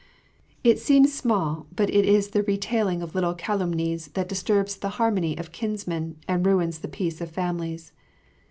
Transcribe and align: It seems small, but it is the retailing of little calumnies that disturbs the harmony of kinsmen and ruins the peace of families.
It 0.63 0.79
seems 0.79 1.13
small, 1.13 1.67
but 1.75 1.91
it 1.91 2.05
is 2.05 2.29
the 2.29 2.41
retailing 2.41 3.03
of 3.03 3.13
little 3.13 3.35
calumnies 3.35 4.07
that 4.15 4.27
disturbs 4.27 4.75
the 4.75 4.89
harmony 4.97 5.37
of 5.37 5.51
kinsmen 5.51 6.15
and 6.27 6.43
ruins 6.43 6.79
the 6.79 6.87
peace 6.87 7.21
of 7.21 7.29
families. 7.29 7.91